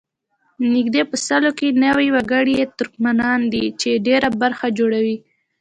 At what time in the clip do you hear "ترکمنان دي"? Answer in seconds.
2.79-3.65